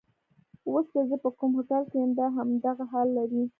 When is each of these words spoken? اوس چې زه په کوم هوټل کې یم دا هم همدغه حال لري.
اوس 0.69 0.85
چې 0.93 1.01
زه 1.09 1.15
په 1.23 1.29
کوم 1.37 1.51
هوټل 1.57 1.83
کې 1.89 1.97
یم 2.03 2.11
دا 2.19 2.27
هم 2.35 2.35
همدغه 2.49 2.85
حال 2.91 3.07
لري. 3.17 3.41